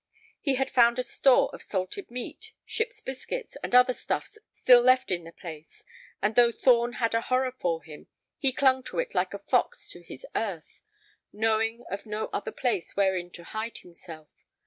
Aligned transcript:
He 0.39 0.55
had 0.55 0.71
found 0.71 0.97
a 0.97 1.03
store 1.03 1.53
of 1.53 1.61
salted 1.61 2.09
meat, 2.09 2.53
ship's 2.65 3.01
biscuits, 3.01 3.55
and 3.61 3.75
other 3.75 3.93
stuffs 3.93 4.39
still 4.51 4.81
left 4.81 5.11
in 5.11 5.25
the 5.25 5.31
place, 5.31 5.83
and 6.23 6.33
though 6.33 6.51
Thorn 6.51 6.93
had 6.93 7.13
a 7.13 7.21
horror 7.21 7.51
for 7.51 7.83
him, 7.83 8.07
he 8.39 8.51
clung 8.51 8.81
to 8.85 8.97
it 8.97 9.13
like 9.13 9.35
a 9.35 9.45
fox 9.45 9.87
to 9.89 10.01
his 10.01 10.25
"earth," 10.35 10.81
knowing 11.31 11.83
of 11.91 12.07
no 12.07 12.31
other 12.33 12.51
place 12.51 12.95
wherein 12.95 13.29
to 13.29 13.43
hide 13.43 13.77
himself. 13.77 14.29